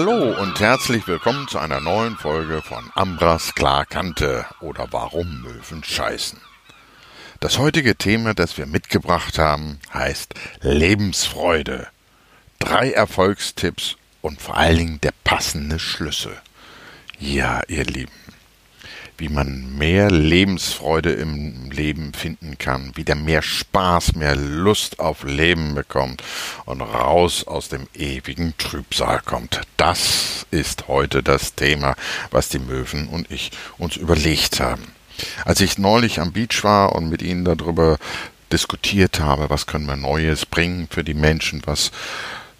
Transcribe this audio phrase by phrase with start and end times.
[0.00, 6.38] Hallo und herzlich willkommen zu einer neuen Folge von Ambras Klarkante oder Warum Möwen scheißen.
[7.40, 11.88] Das heutige Thema, das wir mitgebracht haben, heißt Lebensfreude.
[12.60, 16.40] Drei Erfolgstipps und vor allen Dingen der passende Schlüssel.
[17.18, 18.12] Ja, ihr Lieben,
[19.18, 25.74] wie man mehr Lebensfreude im Leben finden kann, wieder mehr Spaß, mehr Lust auf Leben
[25.74, 26.22] bekommt
[26.64, 29.60] und raus aus dem ewigen Trübsal kommt.
[29.76, 31.96] Das ist heute das Thema,
[32.30, 34.84] was die Möwen und ich uns überlegt haben.
[35.44, 37.98] Als ich neulich am Beach war und mit ihnen darüber
[38.52, 41.90] diskutiert habe, was können wir Neues bringen für die Menschen, was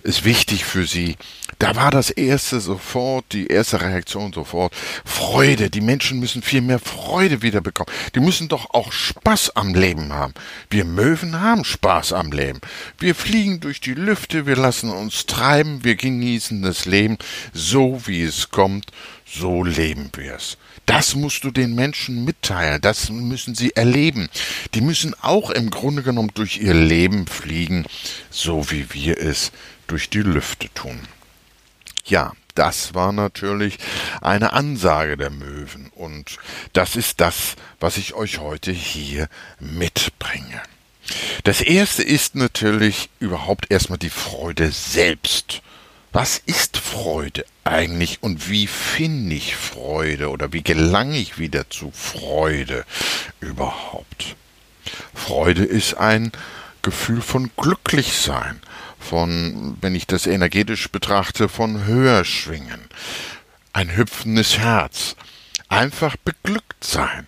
[0.02, 1.16] ist wichtig für sie,
[1.58, 4.72] da war das erste sofort, die erste Reaktion sofort
[5.04, 5.70] Freude.
[5.70, 7.92] Die Menschen müssen viel mehr Freude wiederbekommen.
[8.14, 10.34] Die müssen doch auch Spaß am Leben haben.
[10.70, 12.60] Wir Möwen haben Spaß am Leben.
[12.98, 17.18] Wir fliegen durch die Lüfte, wir lassen uns treiben, wir genießen das Leben
[17.52, 18.92] so wie es kommt,
[19.26, 20.58] so leben wir es.
[20.86, 24.28] Das musst du den Menschen mitteilen, das müssen sie erleben.
[24.74, 27.84] Die müssen auch im Grunde genommen durch ihr Leben fliegen,
[28.30, 29.52] so wie wir es
[29.86, 31.00] durch die Lüfte tun.
[32.08, 33.78] Ja, das war natürlich
[34.22, 36.38] eine Ansage der Möwen und
[36.72, 39.28] das ist das, was ich euch heute hier
[39.60, 40.62] mitbringe.
[41.44, 45.60] Das erste ist natürlich überhaupt erstmal die Freude selbst.
[46.10, 51.90] Was ist Freude eigentlich und wie finde ich Freude oder wie gelange ich wieder zu
[51.92, 52.86] Freude
[53.40, 54.36] überhaupt?
[55.14, 56.32] Freude ist ein
[56.80, 58.60] Gefühl von Glücklichsein,
[58.98, 62.80] von, wenn ich das energetisch betrachte, von höher schwingen,
[63.72, 65.16] ein hüpfendes Herz,
[65.68, 67.26] einfach beglückt sein,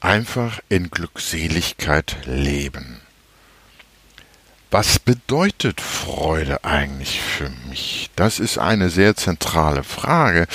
[0.00, 3.00] einfach in Glückseligkeit leben.
[4.70, 8.10] Was bedeutet Freude eigentlich für mich?
[8.16, 10.46] Das ist eine sehr zentrale Frage,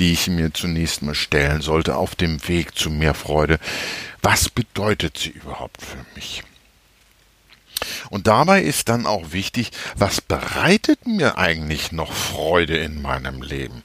[0.00, 3.60] die ich mir zunächst mal stellen sollte auf dem Weg zu mehr Freude.
[4.22, 6.42] Was bedeutet sie überhaupt für mich?
[8.10, 13.82] Und dabei ist dann auch wichtig, was bereitet mir eigentlich noch Freude in meinem Leben?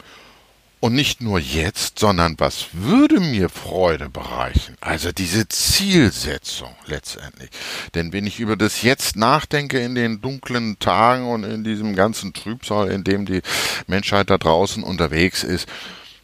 [0.85, 4.75] Und nicht nur jetzt, sondern was würde mir Freude bereichen?
[4.81, 7.49] Also diese Zielsetzung letztendlich.
[7.95, 12.33] Denn wenn ich über das Jetzt nachdenke in den dunklen Tagen und in diesem ganzen
[12.33, 13.41] Trübsal, in dem die
[13.87, 15.67] Menschheit da draußen unterwegs ist,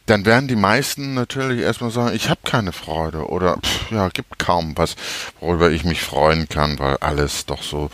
[0.06, 4.38] dann werden die meisten natürlich erstmal sagen, ich habe keine Freude oder pff, ja, gibt
[4.38, 4.96] kaum was,
[5.40, 7.90] worüber ich mich freuen kann, weil alles doch so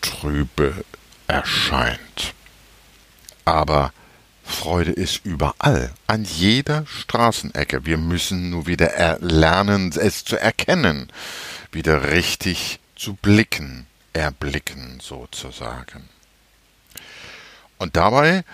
[0.00, 0.84] trübe
[1.28, 2.34] erscheint.
[3.44, 3.92] Aber
[4.44, 7.86] Freude ist überall, an jeder Straßenecke.
[7.86, 11.10] Wir müssen nur wieder lernen, es zu erkennen,
[11.70, 16.08] wieder richtig zu blicken, erblicken sozusagen.
[17.78, 18.44] Und dabei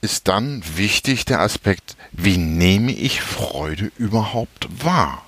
[0.00, 5.26] ist dann wichtig der Aspekt, wie nehme ich Freude überhaupt wahr?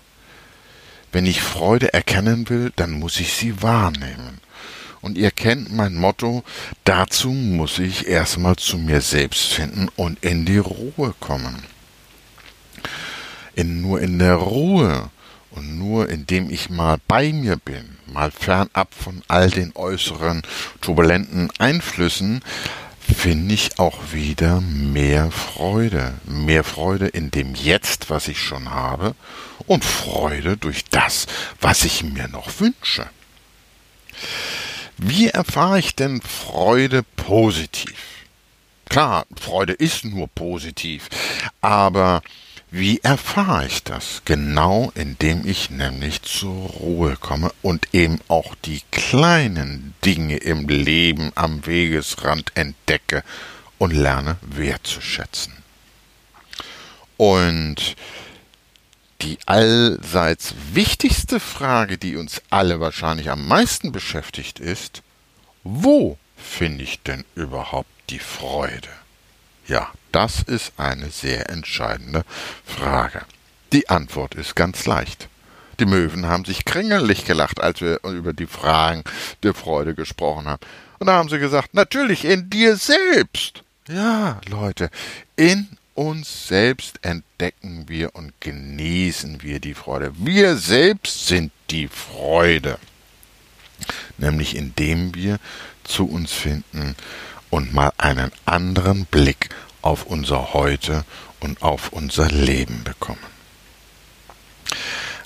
[1.12, 4.40] Wenn ich Freude erkennen will, dann muss ich sie wahrnehmen.
[5.02, 6.42] Und ihr kennt mein Motto,
[6.84, 11.64] dazu muss ich erstmal zu mir selbst finden und in die Ruhe kommen.
[13.54, 15.10] In, nur in der Ruhe
[15.50, 20.42] und nur indem ich mal bei mir bin, mal fernab von all den äußeren
[20.80, 22.40] turbulenten Einflüssen,
[23.14, 26.14] finde ich auch wieder mehr Freude.
[26.24, 29.14] Mehr Freude in dem Jetzt, was ich schon habe,
[29.66, 31.26] und Freude durch das,
[31.60, 33.08] was ich mir noch wünsche.
[34.98, 37.94] Wie erfahre ich denn Freude positiv?
[38.88, 41.08] Klar, Freude ist nur positiv,
[41.60, 42.22] aber
[42.74, 44.22] wie erfahre ich das?
[44.24, 51.32] Genau indem ich nämlich zur Ruhe komme und eben auch die kleinen Dinge im Leben
[51.34, 53.24] am Wegesrand entdecke
[53.76, 55.52] und lerne wertzuschätzen.
[57.18, 57.94] Und
[59.20, 65.02] die allseits wichtigste Frage, die uns alle wahrscheinlich am meisten beschäftigt, ist,
[65.62, 68.88] wo finde ich denn überhaupt die Freude?
[69.66, 72.24] Ja, das ist eine sehr entscheidende
[72.64, 73.22] Frage.
[73.72, 75.28] Die Antwort ist ganz leicht.
[75.80, 79.04] Die Möwen haben sich kringelig gelacht, als wir über die Fragen
[79.42, 80.60] der Freude gesprochen haben.
[80.98, 83.62] Und da haben sie gesagt, natürlich in dir selbst.
[83.88, 84.90] Ja, Leute,
[85.36, 90.12] in uns selbst entdecken wir und genießen wir die Freude.
[90.16, 92.78] Wir selbst sind die Freude.
[94.18, 95.38] Nämlich indem wir
[95.84, 96.94] zu uns finden
[97.52, 99.50] und mal einen anderen Blick
[99.82, 101.04] auf unser Heute
[101.40, 103.20] und auf unser Leben bekommen.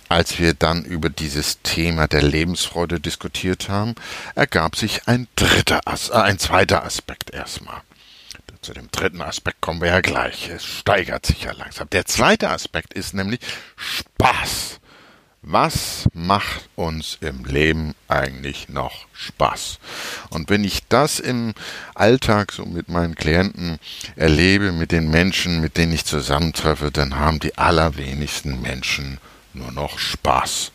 [0.09, 3.95] Als wir dann über dieses Thema der Lebensfreude diskutiert haben,
[4.35, 7.81] ergab sich ein dritter, äh, ein zweiter Aspekt erstmal.
[8.61, 10.49] Zu dem dritten Aspekt kommen wir ja gleich.
[10.49, 11.89] Es steigert sich ja langsam.
[11.91, 13.39] Der zweite Aspekt ist nämlich
[13.77, 14.81] Spaß.
[15.43, 19.79] Was macht uns im Leben eigentlich noch Spaß?
[20.31, 21.55] Und wenn ich das im
[21.95, 23.79] Alltag so mit meinen Klienten
[24.17, 29.19] erlebe, mit den Menschen, mit denen ich zusammentreffe, dann haben die allerwenigsten Menschen
[29.55, 30.73] nur noch Spaß.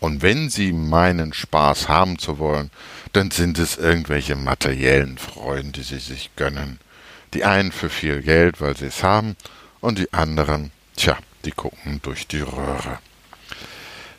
[0.00, 2.70] Und wenn sie meinen, Spaß haben zu wollen,
[3.12, 6.78] dann sind es irgendwelche materiellen Freuden, die sie sich gönnen.
[7.34, 9.36] Die einen für viel Geld, weil sie es haben,
[9.80, 12.98] und die anderen, tja, die gucken durch die Röhre.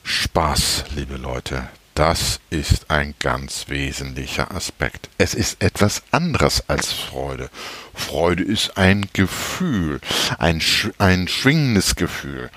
[0.09, 5.07] Spaß, liebe Leute, das ist ein ganz wesentlicher Aspekt.
[5.19, 7.51] Es ist etwas anderes als Freude.
[7.94, 10.01] Freude ist ein Gefühl,
[10.39, 10.63] ein,
[10.97, 12.50] ein schwingendes Gefühl.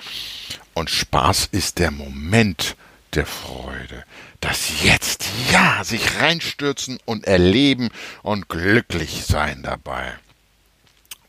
[0.73, 2.75] Und Spaß ist der Moment
[3.13, 4.03] der Freude.
[4.41, 7.91] Das Jetzt, ja, sich reinstürzen und erleben
[8.23, 10.15] und glücklich sein dabei.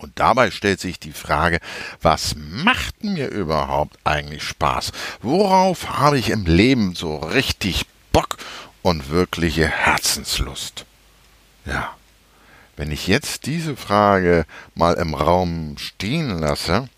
[0.03, 1.59] Und dabei stellt sich die Frage,
[2.01, 4.91] was macht mir überhaupt eigentlich Spaß?
[5.21, 8.37] Worauf habe ich im Leben so richtig Bock
[8.81, 10.85] und wirkliche Herzenslust?
[11.65, 11.95] Ja,
[12.75, 14.45] wenn ich jetzt diese Frage
[14.75, 16.89] mal im Raum stehen lasse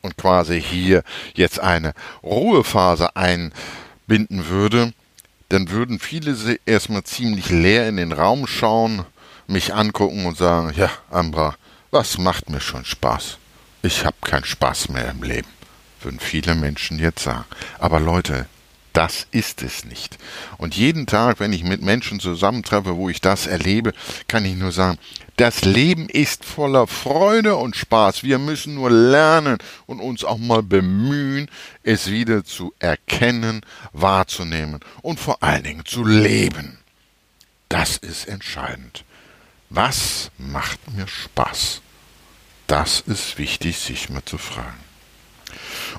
[0.00, 1.02] und quasi hier
[1.34, 4.94] jetzt eine Ruhephase einbinden würde,
[5.50, 6.34] dann würden viele
[6.64, 9.04] erstmal ziemlich leer in den Raum schauen,
[9.46, 11.56] mich angucken und sagen, ja, Ambra,
[11.94, 13.38] was macht mir schon Spaß?
[13.82, 15.48] Ich habe keinen Spaß mehr im Leben,
[16.02, 17.44] würden viele Menschen jetzt sagen.
[17.78, 18.46] Aber Leute,
[18.92, 20.18] das ist es nicht.
[20.58, 23.92] Und jeden Tag, wenn ich mit Menschen zusammentreffe, wo ich das erlebe,
[24.26, 24.98] kann ich nur sagen,
[25.36, 28.24] das Leben ist voller Freude und Spaß.
[28.24, 31.48] Wir müssen nur lernen und uns auch mal bemühen,
[31.84, 33.60] es wieder zu erkennen,
[33.92, 36.78] wahrzunehmen und vor allen Dingen zu leben.
[37.68, 39.04] Das ist entscheidend.
[39.70, 41.82] Was macht mir Spaß?
[42.66, 44.78] Das ist wichtig, sich mal zu fragen.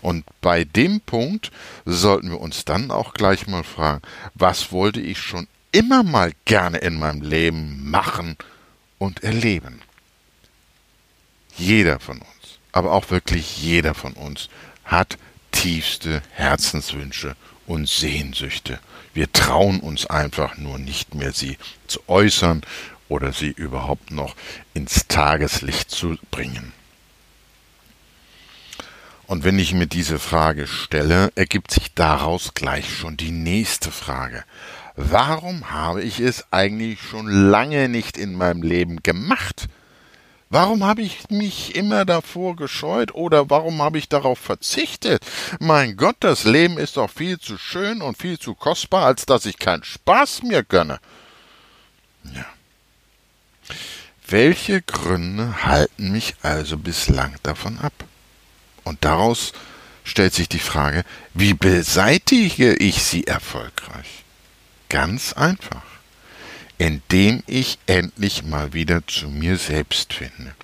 [0.01, 1.51] Und bei dem Punkt
[1.85, 4.01] sollten wir uns dann auch gleich mal fragen,
[4.33, 8.37] was wollte ich schon immer mal gerne in meinem Leben machen
[8.97, 9.81] und erleben?
[11.57, 14.49] Jeder von uns, aber auch wirklich jeder von uns
[14.83, 15.17] hat
[15.51, 17.35] tiefste Herzenswünsche
[17.65, 18.79] und Sehnsüchte.
[19.13, 21.57] Wir trauen uns einfach nur nicht mehr, sie
[21.87, 22.61] zu äußern
[23.09, 24.35] oder sie überhaupt noch
[24.73, 26.73] ins Tageslicht zu bringen.
[29.27, 34.43] Und wenn ich mir diese Frage stelle, ergibt sich daraus gleich schon die nächste Frage.
[34.95, 39.67] Warum habe ich es eigentlich schon lange nicht in meinem Leben gemacht?
[40.49, 45.25] Warum habe ich mich immer davor gescheut oder warum habe ich darauf verzichtet?
[45.59, 49.45] Mein Gott, das Leben ist doch viel zu schön und viel zu kostbar, als dass
[49.47, 50.99] ich keinen Spaß mir gönne.
[52.23, 52.45] Ja.
[54.27, 57.93] Welche Gründe halten mich also bislang davon ab?
[58.83, 59.53] Und daraus
[60.03, 61.03] stellt sich die Frage,
[61.33, 64.23] wie beseitige ich sie erfolgreich?
[64.89, 65.83] Ganz einfach,
[66.77, 70.55] indem ich endlich mal wieder zu mir selbst finde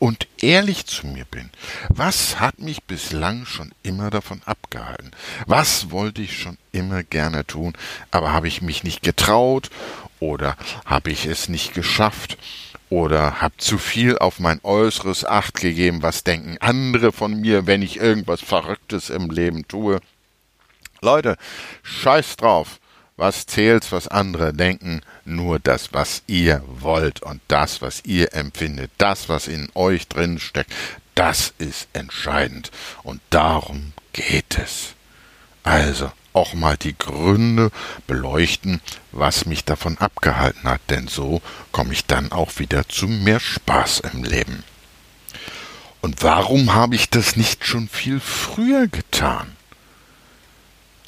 [0.00, 1.50] und ehrlich zu mir bin.
[1.90, 5.12] Was hat mich bislang schon immer davon abgehalten?
[5.46, 7.74] Was wollte ich schon immer gerne tun,
[8.10, 9.70] aber habe ich mich nicht getraut
[10.18, 12.36] oder habe ich es nicht geschafft?
[12.88, 17.82] oder hab zu viel auf mein Äußeres Acht gegeben, was denken andere von mir, wenn
[17.82, 20.00] ich irgendwas Verrücktes im Leben tue.
[21.00, 21.36] Leute,
[21.84, 22.79] scheiß drauf,
[23.20, 28.90] was zählt, was andere denken, nur das, was ihr wollt und das, was ihr empfindet,
[28.96, 30.72] das, was in euch drin steckt,
[31.14, 32.70] das ist entscheidend
[33.02, 34.94] und darum geht es.
[35.62, 37.70] Also, auch mal die Gründe
[38.06, 38.80] beleuchten,
[39.12, 44.00] was mich davon abgehalten hat, denn so komme ich dann auch wieder zu mehr Spaß
[44.12, 44.64] im Leben.
[46.00, 49.56] Und warum habe ich das nicht schon viel früher getan?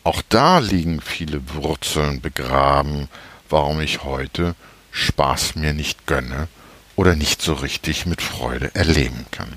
[0.04, 3.08] Auch da liegen viele Wurzeln begraben,
[3.48, 4.54] warum ich heute
[4.90, 6.48] Spaß mir nicht gönne
[6.96, 9.52] oder nicht so richtig mit Freude erleben kann.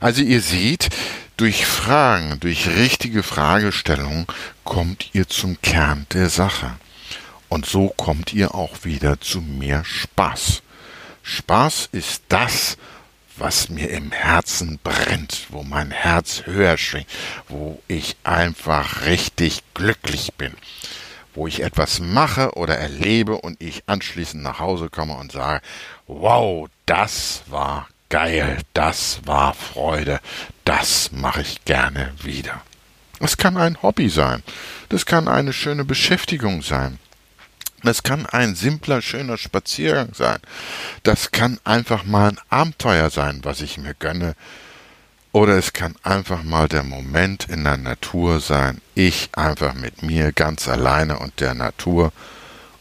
[0.00, 0.90] Also ihr seht,
[1.36, 4.26] durch Fragen, durch richtige Fragestellungen
[4.62, 6.70] kommt ihr zum Kern der Sache.
[7.48, 10.62] Und so kommt ihr auch wieder zu mehr Spaß.
[11.22, 12.76] Spaß ist das, was
[13.68, 17.08] mir im Herzen brennt, wo mein Herz höher schwingt,
[17.48, 20.52] wo ich einfach richtig glücklich bin,
[21.34, 25.62] wo ich etwas mache oder erlebe und ich anschließend nach Hause komme und sage,
[26.06, 30.20] wow, das war geil, das war Freude,
[30.64, 32.62] das mache ich gerne wieder.
[33.20, 34.42] Es kann ein Hobby sein,
[34.88, 36.98] das kann eine schöne Beschäftigung sein,
[37.84, 40.38] Das kann ein simpler, schöner Spaziergang sein.
[41.02, 44.34] Das kann einfach mal ein Abenteuer sein, was ich mir gönne.
[45.32, 48.80] Oder es kann einfach mal der Moment in der Natur sein.
[48.94, 52.12] Ich einfach mit mir ganz alleine und der Natur.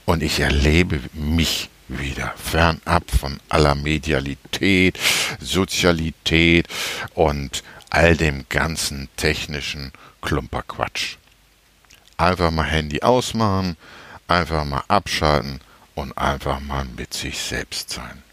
[0.06, 4.98] Und ich erlebe mich wieder fernab von aller Medialität,
[5.40, 6.68] Sozialität
[7.14, 9.92] und all dem ganzen technischen
[10.22, 11.18] Klumperquatsch.
[12.16, 13.76] Einfach mal Handy ausmachen,
[14.28, 15.62] einfach mal abschalten
[15.96, 18.24] und einfach mal mit sich selbst sein.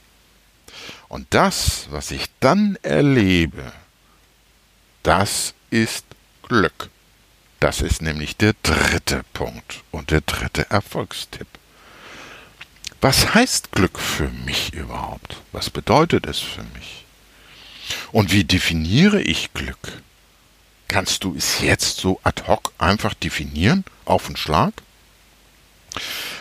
[1.09, 3.73] Und das, was ich dann erlebe,
[5.03, 6.05] das ist
[6.43, 6.91] Glück.
[7.59, 11.47] Das ist nämlich der dritte Punkt und der dritte Erfolgstipp.
[13.01, 15.37] Was heißt Glück für mich überhaupt?
[15.53, 17.05] Was bedeutet es für mich?
[18.13, 20.03] Und wie definiere ich Glück?
[20.89, 24.73] Kannst du es jetzt so ad hoc einfach definieren, auf den Schlag?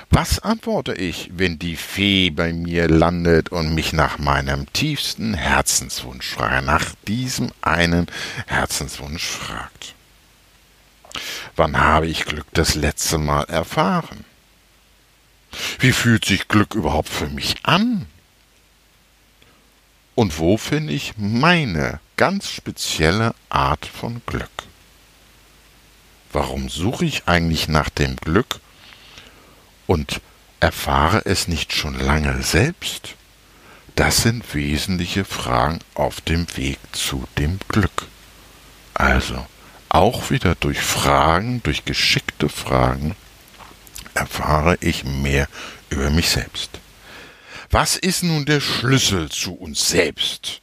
[0.10, 6.28] Was antworte ich, wenn die Fee bei mir landet und mich nach meinem tiefsten Herzenswunsch
[6.28, 8.08] fragt, nach diesem einen
[8.48, 9.94] Herzenswunsch fragt?
[11.56, 14.26] Wann habe ich Glück das letzte Mal erfahren?
[15.80, 18.06] Wie fühlt sich Glück überhaupt für mich an?
[20.16, 24.50] Und wo finde ich meine ganz spezielle Art von Glück?
[26.32, 28.60] Warum suche ich eigentlich nach dem Glück
[29.90, 30.22] und
[30.60, 33.16] erfahre es nicht schon lange selbst?
[33.96, 38.06] Das sind wesentliche Fragen auf dem Weg zu dem Glück.
[38.94, 39.48] Also,
[39.90, 43.16] auch wieder durch Fragen, durch geschickte Fragen,
[44.14, 45.48] erfahre ich mehr
[45.90, 46.70] über mich selbst.
[47.72, 50.62] Was ist nun der Schlüssel zu uns selbst?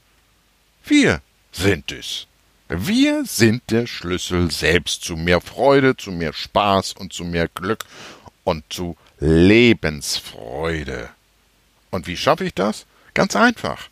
[0.84, 2.28] Wir sind es.
[2.68, 7.84] Wir sind der Schlüssel selbst zu mehr Freude, zu mehr Spaß und zu mehr Glück
[8.44, 11.08] und zu Lebensfreude.
[11.90, 12.86] Und wie schaffe ich das?
[13.14, 13.88] Ganz einfach.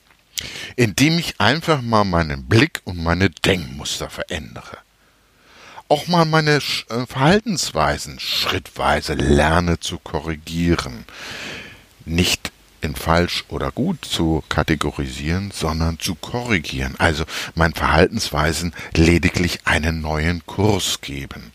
[0.76, 4.78] Indem ich einfach mal meinen Blick und meine Denkmuster verändere.
[5.88, 11.04] Auch mal meine äh, Verhaltensweisen schrittweise lerne zu korrigieren.
[12.04, 16.96] Nicht in falsch oder gut zu kategorisieren, sondern zu korrigieren.
[16.98, 21.52] Also meinen Verhaltensweisen lediglich einen neuen Kurs geben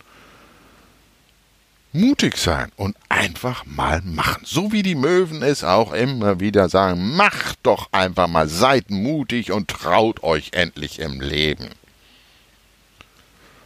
[1.91, 4.43] mutig sein und einfach mal machen.
[4.45, 9.51] So wie die Möwen es auch immer wieder sagen, macht doch einfach mal, seid mutig
[9.51, 11.69] und traut euch endlich im Leben.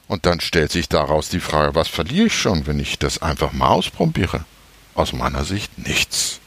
[0.07, 3.51] Und dann stellt sich daraus die Frage, was verliere ich schon, wenn ich das einfach
[3.51, 4.45] mal ausprobiere?
[4.95, 6.39] Aus meiner Sicht nichts.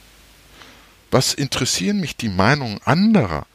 [1.11, 3.47] Was interessieren mich die Meinungen anderer?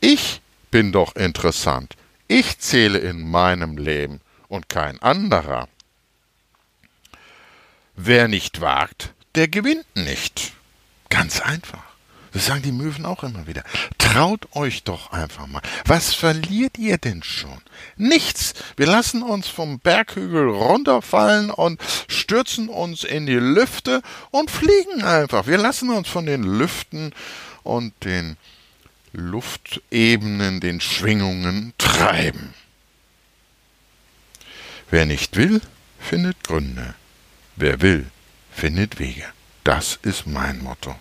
[0.00, 1.96] Ich bin doch interessant.
[2.28, 5.68] Ich zähle in meinem Leben und kein anderer.
[8.02, 10.52] Wer nicht wagt, der gewinnt nicht.
[11.10, 11.84] Ganz einfach.
[12.32, 13.62] Das sagen die Möwen auch immer wieder.
[13.98, 15.60] Traut euch doch einfach mal.
[15.84, 17.60] Was verliert ihr denn schon?
[17.98, 18.54] Nichts.
[18.78, 21.78] Wir lassen uns vom Berghügel runterfallen und
[22.08, 25.46] stürzen uns in die Lüfte und fliegen einfach.
[25.46, 27.12] Wir lassen uns von den Lüften
[27.64, 28.38] und den
[29.12, 32.54] Luftebenen, den Schwingungen treiben.
[34.90, 35.60] Wer nicht will,
[35.98, 36.94] findet Gründe.
[37.60, 38.06] Wer will,
[38.50, 39.26] findet Wege.
[39.64, 40.96] Das ist mein Motto.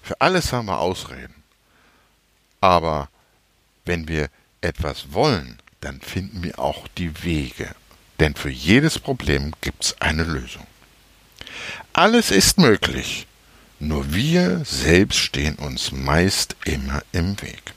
[0.00, 1.42] Für alles haben wir Ausreden.
[2.60, 3.08] Aber
[3.84, 4.28] wenn wir
[4.60, 7.74] etwas wollen, dann finden wir auch die Wege.
[8.20, 10.68] Denn für jedes Problem gibt es eine Lösung.
[11.92, 13.26] Alles ist möglich,
[13.80, 17.72] nur wir selbst stehen uns meist immer im Weg.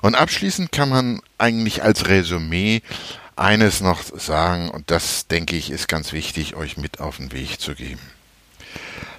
[0.00, 2.80] Und abschließend kann man eigentlich als Resümee
[3.40, 7.60] eines noch sagen, und das denke ich ist ganz wichtig, euch mit auf den Weg
[7.60, 8.02] zu geben.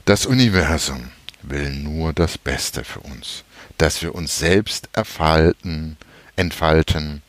[0.06, 1.12] Das Universum
[1.42, 3.44] will nur das Beste für uns,
[3.78, 5.98] dass wir uns selbst erfalten,
[6.36, 7.24] entfalten,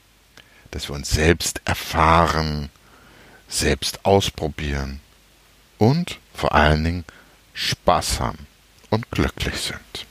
[0.71, 2.69] dass wir uns selbst erfahren,
[3.49, 5.01] selbst ausprobieren
[5.79, 7.05] und vor allen Dingen
[7.55, 8.47] Spaß haben
[8.91, 10.07] und glücklich sind.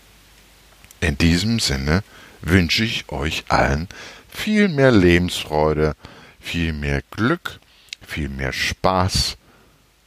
[0.99, 2.03] In diesem Sinne
[2.41, 3.87] wünsche ich euch allen
[4.29, 5.95] viel mehr Lebensfreude,
[6.41, 7.59] viel mehr Glück,
[8.05, 9.37] viel mehr Spaß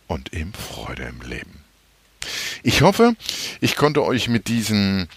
[0.06, 1.64] und eben Freude im Leben.
[2.62, 3.16] Ich hoffe,
[3.60, 5.08] ich konnte euch mit diesen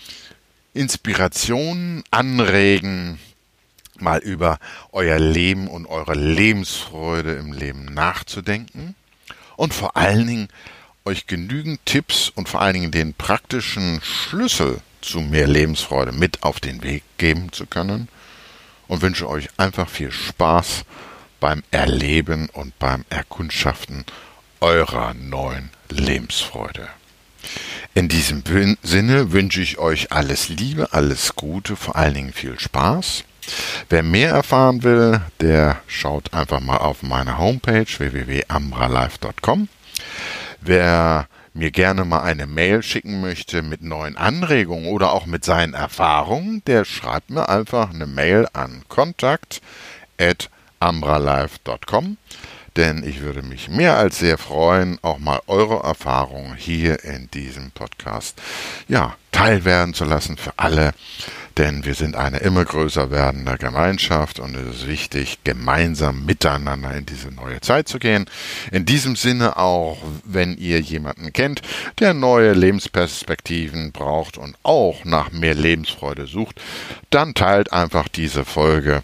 [0.74, 3.20] Inspirationen anregen,
[4.00, 4.60] mal über
[4.92, 8.96] euer Leben und eure Lebensfreude im Leben nachzudenken
[9.56, 10.48] und vor allen Dingen
[11.06, 16.60] euch genügend Tipps und vor allen Dingen den praktischen Schlüssel zu mehr Lebensfreude mit auf
[16.60, 18.08] den Weg geben zu können
[18.88, 20.84] und wünsche euch einfach viel Spaß
[21.40, 24.06] beim Erleben und beim Erkundschaften
[24.60, 26.88] eurer neuen Lebensfreude.
[27.94, 28.44] In diesem
[28.84, 33.24] Sinne wünsche ich euch alles Liebe, alles Gute, vor allen Dingen viel Spaß.
[33.90, 39.70] Wer mehr erfahren will, der schaut einfach mal auf meine Homepage www.ambralife.com.
[40.62, 45.74] Wer mir gerne mal eine Mail schicken möchte mit neuen Anregungen oder auch mit seinen
[45.74, 48.84] Erfahrungen, der schreibt mir einfach eine Mail an
[50.80, 52.18] kontakt@ambralife.com
[52.78, 57.72] denn ich würde mich mehr als sehr freuen, auch mal eure Erfahrungen hier in diesem
[57.72, 58.40] Podcast
[58.88, 60.94] ja, teilwerden zu lassen für alle,
[61.58, 67.08] denn wir sind eine immer größer werdende Gemeinschaft und es ist wichtig, gemeinsam miteinander in
[67.08, 68.30] diese neue Zeit zu gehen.
[68.72, 71.62] In diesem Sinne auch, wenn ihr jemanden kennt,
[72.00, 76.62] der neue Lebensperspektiven braucht und auch nach mehr Lebensfreude sucht,
[77.10, 79.04] dann teilt einfach diese Folge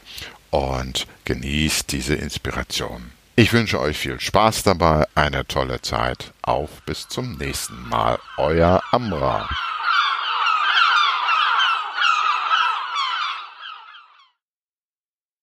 [0.53, 3.12] und genießt diese Inspiration.
[3.36, 6.31] Ich wünsche euch viel Spaß dabei, eine tolle Zeit.
[6.43, 8.19] Auf bis zum nächsten Mal.
[8.38, 9.50] Euer Amra.